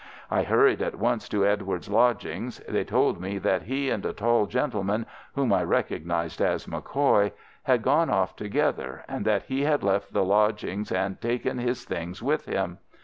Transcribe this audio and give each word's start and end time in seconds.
I 0.31 0.41
hurried 0.41 0.81
at 0.81 0.97
once 0.97 1.29
to 1.29 1.45
Edward's 1.45 1.87
lodgings. 1.87 2.57
They 2.67 2.83
told 2.83 3.21
me 3.21 3.37
that 3.37 3.61
he 3.61 3.91
and 3.91 4.03
a 4.03 4.13
tall 4.13 4.47
gentleman 4.47 5.05
(whom 5.35 5.53
I 5.53 5.61
recognized 5.63 6.41
as 6.41 6.65
MacCoy) 6.65 7.33
had 7.61 7.83
gone 7.83 8.09
off 8.09 8.35
together, 8.35 9.05
and 9.07 9.25
that 9.25 9.43
he 9.43 9.61
had 9.61 9.83
left 9.83 10.11
the 10.11 10.25
lodgings 10.25 10.91
and 10.91 11.21
taken 11.21 11.59
his 11.59 11.85
things 11.85 12.19
with 12.23 12.45
him. 12.47 12.79